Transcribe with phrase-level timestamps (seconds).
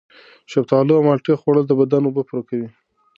[0.45, 2.67] د شفتالو او مالټې خوړل د بدن اوبه پوره کوي.